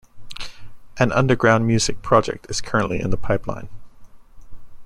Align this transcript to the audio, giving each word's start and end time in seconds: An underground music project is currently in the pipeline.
An 0.97 1.11
underground 1.11 1.67
music 1.67 2.01
project 2.01 2.47
is 2.49 2.59
currently 2.59 2.99
in 2.99 3.11
the 3.11 3.17
pipeline. 3.17 3.69